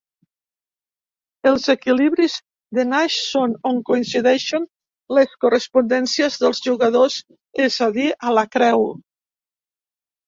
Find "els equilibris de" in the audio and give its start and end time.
1.49-2.85